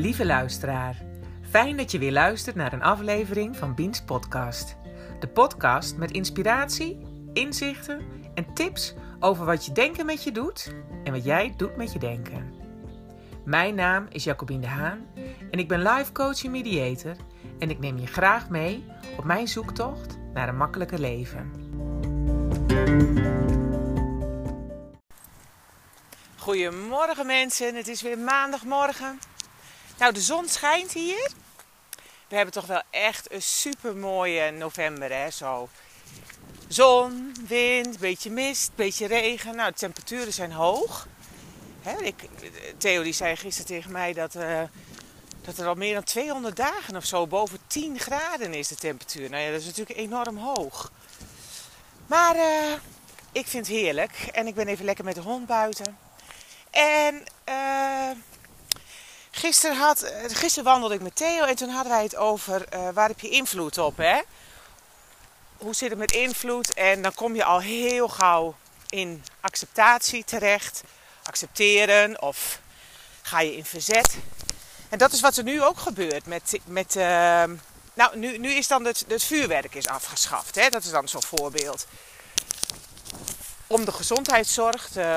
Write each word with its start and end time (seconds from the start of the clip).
Lieve 0.00 0.26
luisteraar, 0.26 1.02
fijn 1.50 1.76
dat 1.76 1.90
je 1.90 1.98
weer 1.98 2.12
luistert 2.12 2.56
naar 2.56 2.72
een 2.72 2.82
aflevering 2.82 3.56
van 3.56 3.74
Biens 3.74 4.02
Podcast. 4.02 4.76
De 5.20 5.28
podcast 5.28 5.96
met 5.96 6.10
inspiratie, 6.10 6.98
inzichten 7.32 8.00
en 8.34 8.54
tips 8.54 8.94
over 9.20 9.44
wat 9.44 9.64
je 9.64 9.72
denken 9.72 10.06
met 10.06 10.24
je 10.24 10.32
doet 10.32 10.74
en 11.04 11.12
wat 11.12 11.24
jij 11.24 11.54
doet 11.56 11.76
met 11.76 11.92
je 11.92 11.98
denken. 11.98 12.52
Mijn 13.44 13.74
naam 13.74 14.06
is 14.10 14.24
Jacobine 14.24 14.60
de 14.60 14.66
Haan 14.66 15.06
en 15.50 15.58
ik 15.58 15.68
ben 15.68 15.82
life 15.82 16.12
coach 16.12 16.44
en 16.44 16.50
mediator 16.50 17.16
en 17.58 17.70
ik 17.70 17.78
neem 17.78 17.98
je 17.98 18.06
graag 18.06 18.48
mee 18.48 18.84
op 19.16 19.24
mijn 19.24 19.48
zoektocht 19.48 20.18
naar 20.32 20.48
een 20.48 20.56
makkelijker 20.56 21.00
leven. 21.00 21.52
Goedemorgen 26.36 27.26
mensen, 27.26 27.74
het 27.74 27.88
is 27.88 28.02
weer 28.02 28.18
maandagmorgen. 28.18 29.18
Nou, 29.98 30.12
de 30.12 30.20
zon 30.20 30.48
schijnt 30.48 30.92
hier. 30.92 31.30
We 32.28 32.36
hebben 32.36 32.54
toch 32.54 32.66
wel 32.66 32.82
echt 32.90 33.32
een 33.32 33.42
super 33.42 33.96
mooie 33.96 34.50
november, 34.50 35.12
hè? 35.12 35.30
Zo. 35.30 35.68
Zon, 36.68 37.34
wind, 37.46 37.98
beetje 37.98 38.30
mist, 38.30 38.70
beetje 38.74 39.06
regen. 39.06 39.56
Nou, 39.56 39.70
de 39.70 39.78
temperaturen 39.78 40.32
zijn 40.32 40.52
hoog. 40.52 41.06
Hè, 41.82 42.02
ik, 42.02 42.28
Theo 42.76 43.02
die 43.02 43.12
zei 43.12 43.36
gisteren 43.36 43.66
tegen 43.66 43.92
mij 43.92 44.12
dat, 44.12 44.34
uh, 44.34 44.62
dat 45.42 45.58
er 45.58 45.66
al 45.66 45.74
meer 45.74 45.94
dan 45.94 46.04
200 46.04 46.56
dagen 46.56 46.96
of 46.96 47.04
zo 47.04 47.26
boven 47.26 47.58
10 47.66 47.98
graden 47.98 48.54
is 48.54 48.68
de 48.68 48.74
temperatuur. 48.74 49.30
Nou 49.30 49.42
ja, 49.42 49.50
dat 49.50 49.60
is 49.60 49.66
natuurlijk 49.66 49.98
enorm 49.98 50.36
hoog. 50.36 50.92
Maar 52.06 52.36
uh, 52.36 52.72
ik 53.32 53.46
vind 53.46 53.66
het 53.66 53.76
heerlijk. 53.76 54.28
En 54.32 54.46
ik 54.46 54.54
ben 54.54 54.68
even 54.68 54.84
lekker 54.84 55.04
met 55.04 55.14
de 55.14 55.20
hond 55.20 55.46
buiten. 55.46 55.98
En 56.70 57.24
uh, 57.48 58.10
gisteren, 59.34 59.76
had, 59.76 60.12
gisteren 60.26 60.64
wandelde 60.64 60.94
ik 60.94 61.00
met 61.00 61.16
Theo 61.16 61.44
en 61.44 61.56
toen 61.56 61.68
hadden 61.68 61.92
wij 61.92 62.02
het 62.02 62.16
over 62.16 62.66
uh, 62.74 62.88
waar 62.88 63.08
heb 63.08 63.20
je 63.20 63.28
invloed 63.28 63.78
op, 63.78 63.96
hè? 63.96 64.20
Hoe 65.56 65.74
zit 65.74 65.90
het 65.90 65.98
met 65.98 66.12
invloed? 66.12 66.74
En 66.74 67.02
dan 67.02 67.14
kom 67.14 67.34
je 67.34 67.44
al 67.44 67.60
heel 67.60 68.08
gauw 68.08 68.54
in 68.88 69.24
acceptatie 69.40 70.24
terecht. 70.24 70.82
Accepteren 71.22 72.22
of 72.22 72.60
ga 73.22 73.40
je 73.40 73.56
in 73.56 73.64
verzet. 73.64 74.16
En 74.88 74.98
dat 74.98 75.12
is 75.12 75.20
wat 75.20 75.36
er 75.36 75.44
nu 75.44 75.62
ook 75.62 75.78
gebeurt 75.78 76.26
met... 76.26 76.58
met 76.64 76.96
uh, 76.96 77.04
nou, 77.94 78.18
nu, 78.18 78.38
nu 78.38 78.52
is 78.52 78.68
dan 78.68 78.84
het, 78.84 79.04
het 79.08 79.24
vuurwerk 79.24 79.74
is 79.74 79.86
afgeschaft. 79.86 80.54
Hè? 80.54 80.68
Dat 80.68 80.84
is 80.84 80.90
dan 80.90 81.08
zo'n 81.08 81.22
voorbeeld. 81.22 81.86
Om 83.66 83.84
de 83.84 83.92
gezondheidszorg 83.92 84.88
te 84.88 85.16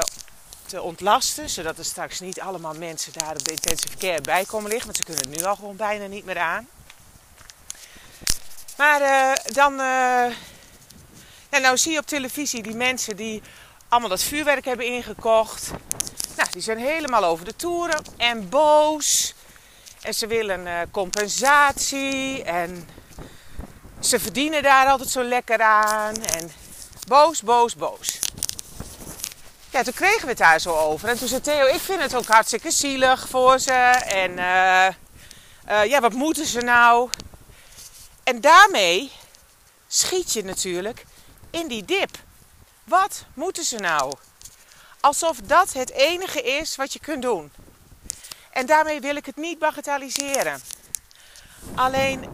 te 0.68 0.82
ontlasten. 0.82 1.50
Zodat 1.50 1.78
er 1.78 1.86
straks 1.86 2.20
niet 2.20 2.42
allemaal 2.42 2.74
mensen 2.74 3.14
daar 3.14 3.32
op 3.32 3.44
de 3.44 3.52
intensive 3.52 3.98
care 3.98 4.22
bij 4.22 4.46
komen 4.46 4.70
liggen. 4.70 4.86
Want 4.86 4.98
ze 4.98 5.14
kunnen 5.14 5.30
nu 5.30 5.44
al 5.44 5.56
gewoon 5.56 5.76
bijna 5.76 6.06
niet 6.06 6.26
meer 6.26 6.40
aan. 6.40 6.68
Maar 8.78 9.02
uh, 9.02 9.54
dan. 9.54 9.74
Uh, 9.74 10.36
ja, 11.52 11.58
nou 11.60 11.78
zie 11.78 11.92
je 11.92 12.00
op 12.00 12.06
televisie 12.06 12.64
die 12.64 12.76
mensen 12.76 13.16
die 13.16 13.42
allemaal 13.88 14.10
dat 14.10 14.24
vuurwerk 14.24 14.66
hebben 14.66 14.86
ingekocht. 14.86 15.72
Nou, 16.36 16.50
die 16.52 16.62
zijn 16.62 16.78
helemaal 16.78 17.24
over 17.24 17.46
de 17.46 17.56
toeren 17.56 18.04
en 18.18 18.50
boos. 18.50 19.34
En 20.02 20.14
ze 20.14 20.28
willen 20.28 20.66
uh, 20.66 20.80
compensatie. 20.92 22.44
En 22.44 22.90
ze 24.00 24.20
verdienen 24.20 24.64
daar 24.64 24.88
altijd 24.88 25.10
zo 25.10 25.24
lekker 25.24 25.62
aan. 25.62 26.16
En 26.24 26.52
boos, 27.08 27.42
boos, 27.42 27.76
boos. 27.76 28.20
Ja, 29.78 29.84
toen 29.84 29.94
kregen 29.94 30.22
we 30.22 30.28
het 30.28 30.38
daar 30.38 30.60
zo 30.60 30.76
over. 30.76 31.10
En 31.10 31.18
toen 31.18 31.28
zei 31.28 31.42
Theo, 31.42 31.66
ik 31.66 31.80
vind 31.80 32.02
het 32.02 32.16
ook 32.16 32.26
hartstikke 32.26 32.72
zielig 32.72 33.28
voor 33.30 33.60
ze. 33.60 33.72
En 33.72 34.32
uh, 34.32 34.88
uh, 35.70 35.86
ja, 35.86 36.02
wat 36.02 36.14
moeten 36.14 36.46
ze 36.46 36.62
nou? 36.62 37.10
En 38.24 38.42
daarmee 38.42 39.12
schiet 39.88 40.34
je 40.34 40.44
natuurlijk 40.44 41.06
in 41.50 41.68
die 41.68 41.86
dip. 41.86 42.18
Wat 42.84 43.26
moeten 43.34 43.64
ze 43.64 43.76
nou? 43.78 44.14
Alsof 45.00 45.38
dat 45.44 45.74
het 45.74 45.92
enige 45.92 46.42
is 46.42 46.76
wat 46.76 46.94
je 46.94 47.00
kunt 47.00 47.22
doen. 47.22 47.52
En 48.52 48.66
daarmee 48.66 49.00
wil 49.00 49.16
ik 49.16 49.26
het 49.26 49.36
niet 49.36 49.60
bagatelliseren. 49.60 50.62
Alleen, 51.76 52.26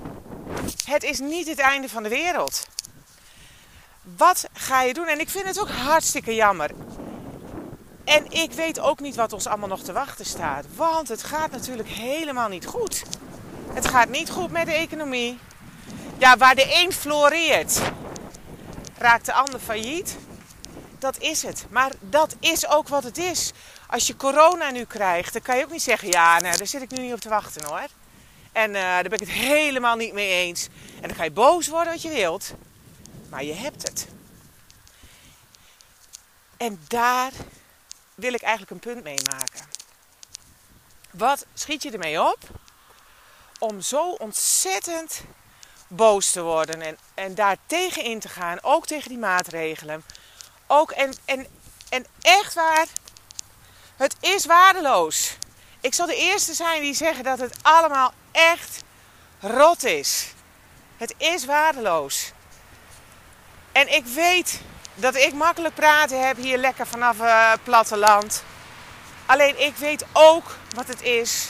het 0.86 1.04
is 1.04 1.20
niet 1.20 1.48
het 1.48 1.60
einde 1.60 1.90
van 1.90 2.04
de 2.04 2.10
wereld. 2.10 2.68
Wat 4.02 4.46
ga 4.54 4.82
je 4.82 4.94
doen? 4.94 5.08
En 5.08 5.20
ik 5.20 5.30
vind 5.30 5.46
het 5.46 5.60
ook 5.60 5.70
hartstikke 5.70 6.36
jammer. 6.36 6.72
En 8.04 8.32
ik 8.32 8.52
weet 8.52 8.80
ook 8.80 9.00
niet 9.00 9.16
wat 9.16 9.34
ons 9.34 9.48
allemaal 9.48 9.68
nog 9.68 9.82
te 9.82 9.94
wachten 9.94 10.26
staat. 10.26 10.66
Want 10.76 11.08
het 11.08 11.24
gaat 11.24 11.52
natuurlijk 11.52 11.90
helemaal 11.90 12.50
niet 12.50 12.66
goed. 12.66 13.04
Het 13.74 13.88
gaat 13.88 14.10
niet 14.10 14.30
goed 14.30 14.52
met 14.52 14.66
de 14.66 14.74
economie. 14.74 15.40
Ja, 16.18 16.38
waar 16.38 16.56
de 16.56 16.84
een 16.84 16.92
floreert, 16.92 17.82
raakt 18.98 19.26
de 19.26 19.34
ander 19.34 19.60
failliet. 19.60 20.18
Dat 21.00 21.18
is 21.18 21.44
het. 21.44 21.66
Maar 21.70 21.92
dat 22.00 22.36
is 22.40 22.68
ook 22.68 22.88
wat 22.88 23.04
het 23.04 23.18
is. 23.18 23.52
Als 23.88 24.08
je 24.08 24.16
corona 24.16 24.72
nu 24.72 24.84
krijgt, 24.86 25.34
dan 25.34 25.42
kan 25.42 25.58
je 25.58 25.64
ook 25.64 25.72
niet 25.72 25.82
zeggen: 25.82 26.08
ja, 26.08 26.40
nou, 26.40 26.58
daar 26.58 26.68
zit 26.68 26.82
ik 26.82 26.92
nu 26.92 27.04
niet 27.04 27.14
op 27.14 27.20
te 27.20 27.30
wachten 27.30 27.66
hoor. 27.66 27.88
En 28.52 28.70
uh, 28.70 28.76
daar 28.76 29.04
ben 29.04 29.12
ik 29.12 29.20
het 29.20 29.30
helemaal 29.30 29.96
niet 29.96 30.14
mee 30.14 30.30
eens. 30.30 30.68
En 31.02 31.08
dan 31.08 31.18
ga 31.18 31.24
je 31.24 31.32
boos 31.32 31.68
worden 31.68 31.94
wat 31.94 32.02
je 32.02 32.10
wilt. 32.10 32.54
Maar 33.30 33.44
je 33.44 33.54
hebt 33.54 33.88
het. 33.88 34.08
En 36.58 36.80
daar 36.88 37.32
wil 38.16 38.34
ik 38.34 38.42
eigenlijk 38.42 38.72
een 38.72 38.94
punt 38.94 39.04
mee 39.04 39.22
maken. 39.32 39.66
Wat 41.12 41.46
schiet 41.54 41.84
je 41.84 41.92
ermee 41.92 42.22
op? 42.22 42.40
Om 43.60 43.82
zo 43.82 44.10
ontzettend 44.10 45.22
boos 45.88 46.32
te 46.32 46.42
worden 46.42 46.82
en, 46.82 46.98
en 47.14 47.36
daar 47.36 47.58
tegen 47.66 48.04
in 48.04 48.20
te 48.20 48.30
gaan, 48.30 48.58
ook 48.62 48.86
tegen 48.86 49.10
die 49.10 49.18
maatregelen. 49.18 50.04
Ook 50.68 50.92
en, 50.92 51.14
en, 51.26 51.48
en 51.90 52.06
echt 52.22 52.54
waar, 52.54 52.88
het 53.96 54.16
is 54.20 54.46
waardeloos. 54.46 55.38
Ik 55.82 55.94
zal 55.94 56.06
de 56.06 56.16
eerste 56.16 56.54
zijn 56.54 56.82
die 56.82 56.94
zeggen 56.94 57.24
dat 57.24 57.40
het 57.40 57.58
allemaal 57.62 58.14
echt 58.32 58.84
rot 59.40 59.84
is. 59.84 60.34
Het 60.98 61.14
is 61.18 61.46
waardeloos. 61.46 62.32
En 63.72 63.94
ik 63.94 64.06
weet 64.06 64.62
dat 64.96 65.16
ik 65.16 65.34
makkelijk 65.34 65.76
praten 65.76 66.28
heb 66.28 66.38
hier 66.38 66.58
lekker 66.58 66.88
vanaf 66.88 67.20
uh, 67.20 67.52
het 67.52 67.64
platteland. 67.64 68.44
Alleen 69.26 69.62
ik 69.62 69.76
weet 69.76 70.06
ook 70.12 70.56
wat 70.76 70.88
het 70.88 71.02
is 71.02 71.50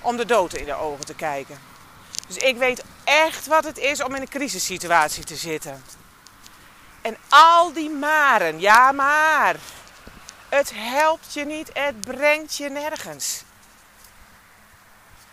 om 0.00 0.16
de 0.16 0.26
dood 0.26 0.54
in 0.54 0.64
de 0.64 0.74
ogen 0.74 1.04
te 1.04 1.14
kijken. 1.14 1.58
Dus 2.26 2.36
ik 2.36 2.56
weet 2.56 2.84
echt 3.04 3.46
wat 3.46 3.64
het 3.64 3.78
is 3.78 4.02
om 4.02 4.14
in 4.14 4.20
een 4.20 4.28
crisissituatie 4.28 5.24
te 5.24 5.36
zitten. 5.36 5.84
En 7.00 7.16
al 7.28 7.72
die 7.72 7.90
maren, 7.90 8.60
ja 8.60 8.92
maar, 8.92 9.56
het 10.48 10.72
helpt 10.74 11.32
je 11.32 11.44
niet, 11.44 11.70
het 11.72 12.00
brengt 12.00 12.56
je 12.56 12.68
nergens. 12.68 13.42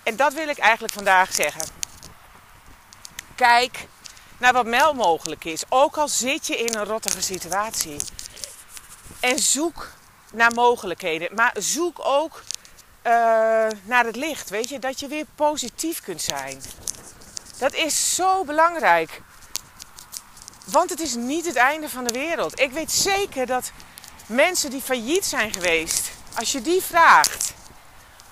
En 0.04 0.16
dat 0.16 0.34
wil 0.34 0.48
ik 0.48 0.58
eigenlijk 0.58 0.94
vandaag 0.94 1.34
zeggen. 1.34 1.68
Kijk 3.36 3.88
naar 4.46 4.54
wat 4.54 4.66
wel 4.66 4.94
mogelijk 4.94 5.46
is. 5.46 5.64
Ook 5.70 5.98
al 5.98 6.08
zit 6.08 6.48
je 6.48 6.58
in 6.58 6.76
een 6.76 6.86
rottige 6.86 7.22
situatie. 7.22 7.98
En 9.20 9.40
zoek 9.40 9.92
naar 10.32 10.54
mogelijkheden. 10.54 11.36
Maar 11.36 11.54
zoek 11.58 12.00
ook 12.04 12.44
uh, 13.04 13.12
naar 13.84 14.06
het 14.06 14.16
licht. 14.16 14.50
Weet 14.50 14.70
je, 14.70 14.80
dat 14.80 15.00
je 15.00 15.08
weer 15.08 15.26
positief 15.36 16.02
kunt 16.02 16.22
zijn. 16.22 16.62
Dat 17.58 17.74
is 17.74 18.16
zo 18.16 18.44
belangrijk. 18.44 19.22
Want 20.66 20.90
het 20.90 21.00
is 21.00 21.16
niet 21.16 21.46
het 21.46 21.56
einde 21.56 21.90
van 21.90 22.04
de 22.04 22.14
wereld. 22.14 22.60
Ik 22.60 22.72
weet 22.72 22.92
zeker 22.92 23.46
dat 23.46 23.72
mensen 24.26 24.70
die 24.70 24.82
failliet 24.82 25.26
zijn 25.26 25.54
geweest, 25.54 26.12
als 26.38 26.52
je 26.52 26.62
die 26.62 26.82
vraagt, 26.82 27.54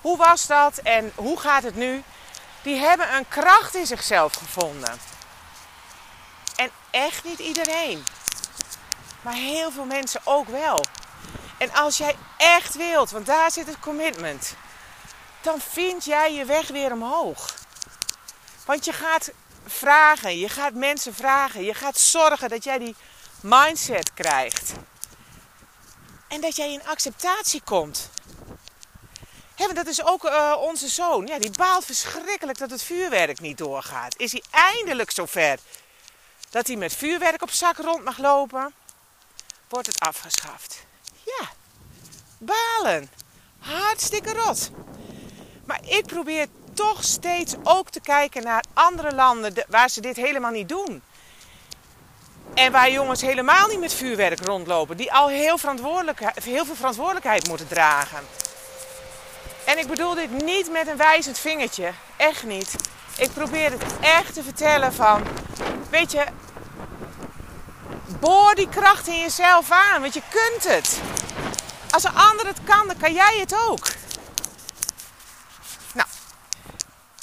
hoe 0.00 0.16
was 0.16 0.46
dat 0.46 0.78
en 0.78 1.12
hoe 1.14 1.40
gaat 1.40 1.62
het 1.62 1.76
nu? 1.76 2.02
Die 2.62 2.76
hebben 2.76 3.14
een 3.14 3.28
kracht 3.28 3.74
in 3.74 3.86
zichzelf 3.86 4.32
gevonden. 4.34 5.13
Echt 6.94 7.24
niet 7.24 7.38
iedereen. 7.38 8.04
Maar 9.22 9.34
heel 9.34 9.70
veel 9.70 9.84
mensen 9.84 10.20
ook 10.24 10.48
wel. 10.48 10.84
En 11.58 11.72
als 11.72 11.96
jij 11.96 12.16
echt 12.36 12.74
wilt, 12.74 13.10
want 13.10 13.26
daar 13.26 13.50
zit 13.50 13.66
het 13.66 13.78
commitment, 13.78 14.54
dan 15.40 15.60
vind 15.60 16.04
jij 16.04 16.34
je 16.34 16.44
weg 16.44 16.68
weer 16.68 16.92
omhoog. 16.92 17.54
Want 18.64 18.84
je 18.84 18.92
gaat 18.92 19.30
vragen, 19.66 20.38
je 20.38 20.48
gaat 20.48 20.74
mensen 20.74 21.14
vragen, 21.14 21.64
je 21.64 21.74
gaat 21.74 21.98
zorgen 21.98 22.48
dat 22.48 22.64
jij 22.64 22.78
die 22.78 22.96
mindset 23.40 24.14
krijgt. 24.14 24.72
En 26.28 26.40
dat 26.40 26.56
jij 26.56 26.72
in 26.72 26.86
acceptatie 26.86 27.62
komt. 27.64 28.10
He, 29.54 29.72
dat 29.72 29.86
is 29.86 30.04
ook 30.04 30.24
uh, 30.24 30.56
onze 30.58 30.88
zoon. 30.88 31.26
Ja, 31.26 31.38
die 31.38 31.50
baalt 31.50 31.84
verschrikkelijk 31.84 32.58
dat 32.58 32.70
het 32.70 32.82
vuurwerk 32.82 33.40
niet 33.40 33.58
doorgaat. 33.58 34.18
Is 34.18 34.32
hij 34.32 34.42
eindelijk 34.50 35.10
zover 35.10 35.58
dat 36.54 36.66
hij 36.66 36.76
met 36.76 36.96
vuurwerk 36.96 37.42
op 37.42 37.50
zak 37.50 37.76
rond 37.76 38.04
mag 38.04 38.18
lopen, 38.18 38.74
wordt 39.68 39.86
het 39.86 40.00
afgeschaft. 40.00 40.86
Ja, 41.24 41.48
balen. 42.38 43.10
Hartstikke 43.58 44.32
rot. 44.32 44.70
Maar 45.64 45.80
ik 45.86 46.06
probeer 46.06 46.46
toch 46.74 47.04
steeds 47.04 47.54
ook 47.62 47.90
te 47.90 48.00
kijken 48.00 48.42
naar 48.42 48.64
andere 48.72 49.14
landen 49.14 49.54
waar 49.68 49.88
ze 49.88 50.00
dit 50.00 50.16
helemaal 50.16 50.50
niet 50.50 50.68
doen. 50.68 51.02
En 52.54 52.72
waar 52.72 52.90
jongens 52.90 53.20
helemaal 53.20 53.68
niet 53.68 53.80
met 53.80 53.94
vuurwerk 53.94 54.44
rondlopen. 54.44 54.96
Die 54.96 55.12
al 55.12 55.28
heel, 55.28 55.58
heel 56.42 56.64
veel 56.64 56.74
verantwoordelijkheid 56.74 57.48
moeten 57.48 57.68
dragen. 57.68 58.24
En 59.64 59.78
ik 59.78 59.86
bedoel 59.86 60.14
dit 60.14 60.30
niet 60.30 60.70
met 60.70 60.86
een 60.86 60.96
wijzend 60.96 61.38
vingertje. 61.38 61.92
Echt 62.16 62.44
niet. 62.44 62.74
Ik 63.16 63.32
probeer 63.32 63.70
het 63.70 63.84
echt 64.00 64.34
te 64.34 64.42
vertellen 64.42 64.92
van... 64.92 65.43
Weet 65.94 66.12
je... 66.12 66.26
Boor 68.20 68.54
die 68.54 68.68
kracht 68.68 69.06
in 69.06 69.20
jezelf 69.20 69.70
aan. 69.70 70.00
Want 70.00 70.14
je 70.14 70.22
kunt 70.30 70.74
het. 70.74 71.00
Als 71.90 72.04
een 72.04 72.14
ander 72.14 72.46
het 72.46 72.58
kan, 72.64 72.86
dan 72.86 72.96
kan 72.96 73.12
jij 73.12 73.38
het 73.38 73.54
ook. 73.68 73.86
Nou. 75.92 76.08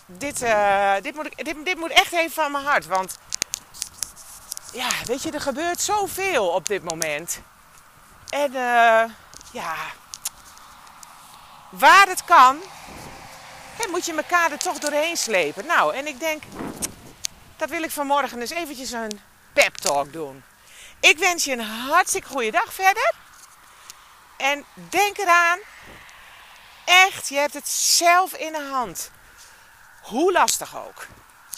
Dit, 0.06 0.42
uh, 0.42 0.94
dit, 1.02 1.16
moet, 1.16 1.26
ik, 1.26 1.46
dit, 1.46 1.66
dit 1.66 1.78
moet 1.78 1.92
echt 1.92 2.12
even 2.12 2.32
van 2.32 2.52
mijn 2.52 2.66
hart. 2.66 2.86
Want 2.86 3.18
ja, 4.74 4.90
weet 5.06 5.24
je, 5.24 5.32
er 5.32 5.42
gebeurt 5.42 5.82
zoveel 5.82 6.48
op 6.48 6.68
dit 6.68 6.84
moment. 6.84 7.42
En 8.30 8.52
uh, 8.52 9.04
ja, 9.52 9.76
waar 11.70 12.08
het 12.08 12.26
kan, 12.26 12.60
moet 13.92 14.06
je 14.06 14.16
elkaar 14.16 14.52
er 14.52 14.58
toch 14.58 14.80
doorheen 14.80 15.18
slepen. 15.18 15.66
Nou, 15.66 15.96
en 15.96 16.08
ik 16.08 16.20
denk, 16.20 16.44
dat 17.62 17.70
wil 17.70 17.84
ik 17.84 17.92
vanmorgen 17.92 18.40
dus 18.40 18.50
eventjes 18.50 18.92
een 18.92 19.22
pep 19.54 19.76
talk 19.76 20.14
doen. 20.14 20.44
Ik 21.00 21.18
wens 21.18 21.44
je 21.44 21.52
een 21.52 21.60
hartstikke 21.60 22.28
goede 22.28 22.52
dag 22.52 22.74
verder. 22.74 23.14
En 24.38 24.66
denk 24.74 25.18
eraan, 25.18 25.60
echt, 26.86 27.30
je 27.30 27.36
hebt 27.36 27.54
het 27.54 27.68
zelf 27.70 28.34
in 28.34 28.52
de 28.52 28.68
hand. 28.72 29.12
Hoe 30.02 30.32
lastig 30.32 30.78
ook. 30.78 31.08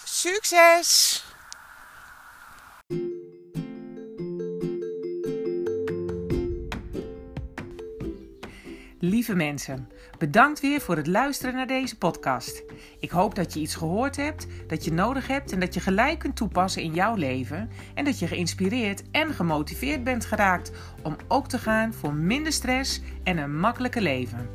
Succes! 0.04 1.24
Lieve 9.06 9.36
mensen, 9.36 9.90
bedankt 10.18 10.60
weer 10.60 10.82
voor 10.82 10.96
het 10.96 11.08
luisteren 11.08 11.56
naar 11.56 11.68
deze 11.68 11.98
podcast. 11.98 12.64
Ik 13.00 13.10
hoop 13.10 13.36
dat 13.36 13.54
je 13.54 13.60
iets 13.60 13.76
gehoord 13.76 14.16
hebt, 14.16 14.48
dat 14.68 14.86
je 14.86 14.94
nodig 14.94 15.28
hebt 15.28 15.52
en 15.52 15.60
dat 15.60 15.74
je 15.74 15.80
gelijk 15.80 16.20
kunt 16.20 16.36
toepassen 16.36 16.82
in 16.82 16.94
jouw 16.94 17.16
leven. 17.16 17.70
En 17.94 18.06
dat 18.06 18.20
je 18.20 18.28
geïnspireerd 18.28 19.04
en 19.12 19.34
gemotiveerd 19.34 20.04
bent 20.04 20.26
geraakt 20.26 20.72
om 21.02 21.16
ook 21.28 21.48
te 21.48 21.58
gaan 21.58 21.94
voor 21.94 22.14
minder 22.14 22.52
stress 22.52 23.02
en 23.24 23.38
een 23.38 23.60
makkelijker 23.60 24.02
leven. 24.02 24.50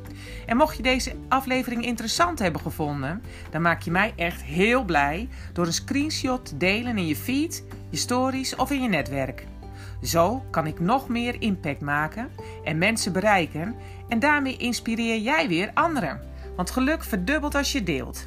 En 0.46 0.56
mocht 0.56 0.76
je 0.76 0.82
deze 0.82 1.14
aflevering 1.28 1.84
interessant 1.84 2.38
hebben 2.38 2.60
gevonden, 2.60 3.22
dan 3.50 3.62
maak 3.62 3.82
je 3.82 3.90
mij 3.90 4.12
echt 4.16 4.42
heel 4.42 4.84
blij 4.84 5.28
door 5.52 5.66
een 5.66 5.72
screenshot 5.72 6.46
te 6.46 6.56
delen 6.56 6.98
in 6.98 7.06
je 7.06 7.16
feed, 7.16 7.64
je 7.90 7.96
stories 7.96 8.56
of 8.56 8.70
in 8.70 8.82
je 8.82 8.88
netwerk. 8.88 9.46
Zo 10.02 10.44
kan 10.50 10.66
ik 10.66 10.80
nog 10.80 11.08
meer 11.08 11.42
impact 11.42 11.80
maken 11.80 12.30
en 12.64 12.78
mensen 12.78 13.12
bereiken 13.12 13.74
en 14.08 14.18
daarmee 14.18 14.56
inspireer 14.56 15.18
jij 15.18 15.48
weer 15.48 15.70
anderen. 15.74 16.20
Want 16.56 16.70
geluk 16.70 17.04
verdubbelt 17.04 17.54
als 17.54 17.72
je 17.72 17.82
deelt. 17.82 18.26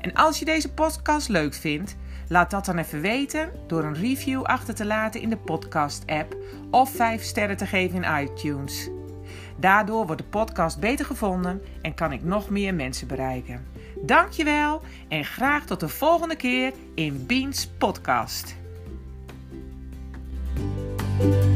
En 0.00 0.14
als 0.14 0.38
je 0.38 0.44
deze 0.44 0.72
podcast 0.72 1.28
leuk 1.28 1.54
vindt, 1.54 1.96
laat 2.28 2.50
dat 2.50 2.64
dan 2.64 2.78
even 2.78 3.00
weten 3.00 3.50
door 3.66 3.84
een 3.84 3.94
review 3.94 4.42
achter 4.42 4.74
te 4.74 4.86
laten 4.86 5.20
in 5.20 5.28
de 5.28 5.36
podcast-app 5.36 6.36
of 6.70 6.90
5 6.90 7.22
sterren 7.22 7.56
te 7.56 7.66
geven 7.66 8.04
in 8.04 8.22
iTunes. 8.22 8.90
Daardoor 9.56 10.06
wordt 10.06 10.22
de 10.22 10.28
podcast 10.28 10.80
beter 10.80 11.04
gevonden 11.04 11.62
en 11.82 11.94
kan 11.94 12.12
ik 12.12 12.22
nog 12.22 12.50
meer 12.50 12.74
mensen 12.74 13.06
bereiken. 13.06 13.66
Dankjewel 14.02 14.82
en 15.08 15.24
graag 15.24 15.64
tot 15.64 15.80
de 15.80 15.88
volgende 15.88 16.36
keer 16.36 16.72
in 16.94 17.26
Beans 17.26 17.66
Podcast. 17.78 18.61
Thank 21.22 21.44
you. 21.44 21.51